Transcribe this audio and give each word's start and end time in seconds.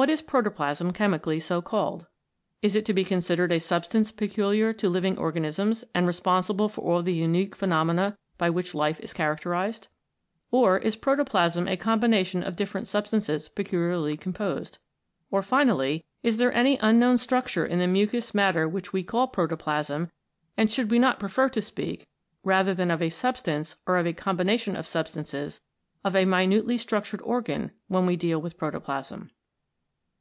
What 0.00 0.08
is 0.08 0.22
protoplasm 0.22 0.94
chemically 0.94 1.38
so 1.40 1.60
called? 1.60 2.06
Is 2.62 2.74
it 2.74 2.86
to 2.86 2.94
be 2.94 3.04
considered 3.04 3.52
as 3.52 3.62
a 3.62 3.66
substance 3.66 4.10
peculiar 4.10 4.72
to 4.72 4.88
living 4.88 5.18
organisms 5.18 5.84
and 5.94 6.06
responsible 6.06 6.70
for 6.70 6.80
all 6.80 7.02
the 7.02 7.12
unique 7.12 7.54
phenomena 7.54 8.16
by 8.38 8.48
which 8.48 8.74
life 8.74 8.98
is 9.00 9.12
characterised? 9.12 9.88
Or 10.50 10.78
is 10.78 10.96
protoplasm 10.96 11.68
a 11.68 11.76
combination 11.76 12.42
of 12.42 12.56
different 12.56 12.88
substances 12.88 13.50
peculiarly 13.50 14.16
composed? 14.16 14.78
Or, 15.30 15.42
finally, 15.42 16.06
is 16.22 16.38
there 16.38 16.54
any 16.54 16.78
unknown 16.80 17.18
structure 17.18 17.66
in 17.66 17.78
the 17.78 17.86
mucous 17.86 18.32
matter 18.32 18.66
which 18.66 18.94
we 18.94 19.02
call 19.02 19.28
protoplasm, 19.28 20.10
and 20.56 20.72
should 20.72 20.90
we 20.90 20.98
not 20.98 21.20
pre 21.20 21.28
fer 21.28 21.50
to 21.50 21.60
speak, 21.60 22.06
rather 22.42 22.72
than 22.72 22.90
of 22.90 23.02
a 23.02 23.10
substance 23.10 23.76
or 23.86 23.98
of 23.98 24.06
a 24.06 24.14
combination 24.14 24.76
of 24.76 24.86
substances, 24.86 25.60
of 26.02 26.16
a 26.16 26.24
minutely 26.24 26.78
structured 26.78 27.20
organ 27.20 27.70
when 27.88 28.06
we 28.06 28.16
deal 28.16 28.40
with 28.40 28.56
protoplasm 28.56 29.30